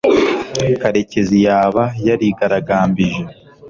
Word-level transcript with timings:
karekezi 0.81 1.37
yaba 1.47 1.83
yarigaragambije 2.07 3.23